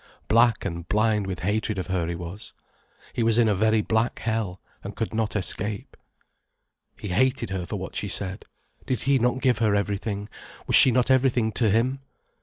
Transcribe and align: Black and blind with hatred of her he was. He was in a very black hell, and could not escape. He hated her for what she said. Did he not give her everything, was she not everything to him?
Black 0.27 0.65
and 0.65 0.89
blind 0.89 1.27
with 1.27 1.41
hatred 1.41 1.77
of 1.77 1.85
her 1.85 2.07
he 2.07 2.15
was. 2.15 2.53
He 3.13 3.21
was 3.21 3.37
in 3.37 3.47
a 3.47 3.53
very 3.53 3.83
black 3.83 4.17
hell, 4.17 4.59
and 4.83 4.95
could 4.95 5.13
not 5.13 5.35
escape. 5.35 5.95
He 6.99 7.09
hated 7.09 7.51
her 7.51 7.67
for 7.67 7.75
what 7.75 7.95
she 7.95 8.07
said. 8.07 8.43
Did 8.87 9.01
he 9.01 9.19
not 9.19 9.41
give 9.41 9.59
her 9.59 9.75
everything, 9.75 10.27
was 10.65 10.75
she 10.75 10.89
not 10.89 11.11
everything 11.11 11.51
to 11.51 11.69
him? 11.69 11.99